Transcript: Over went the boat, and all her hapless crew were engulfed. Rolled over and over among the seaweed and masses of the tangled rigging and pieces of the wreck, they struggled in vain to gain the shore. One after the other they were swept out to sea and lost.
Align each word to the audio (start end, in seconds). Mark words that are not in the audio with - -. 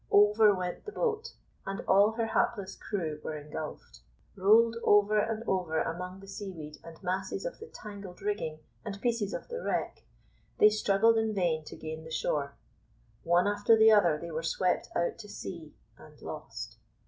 Over 0.09 0.55
went 0.55 0.85
the 0.85 0.91
boat, 0.91 1.33
and 1.63 1.81
all 1.81 2.13
her 2.13 2.25
hapless 2.25 2.75
crew 2.75 3.21
were 3.23 3.37
engulfed. 3.37 3.99
Rolled 4.35 4.77
over 4.83 5.19
and 5.19 5.43
over 5.47 5.79
among 5.79 6.21
the 6.21 6.27
seaweed 6.27 6.79
and 6.83 6.97
masses 7.03 7.45
of 7.45 7.59
the 7.59 7.67
tangled 7.67 8.19
rigging 8.19 8.61
and 8.83 8.99
pieces 8.99 9.31
of 9.31 9.47
the 9.47 9.61
wreck, 9.61 10.03
they 10.57 10.69
struggled 10.71 11.19
in 11.19 11.35
vain 11.35 11.63
to 11.65 11.75
gain 11.75 12.03
the 12.03 12.09
shore. 12.09 12.55
One 13.21 13.45
after 13.47 13.77
the 13.77 13.91
other 13.91 14.17
they 14.19 14.31
were 14.31 14.41
swept 14.41 14.89
out 14.95 15.19
to 15.19 15.29
sea 15.29 15.75
and 15.99 16.19
lost. 16.19 16.77